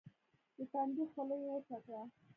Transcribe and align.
د 0.57 0.59
تندي 0.71 1.03
خوله 1.11 1.35
يې 1.41 1.49
وچه 1.55 1.77
کړه. 1.85 2.01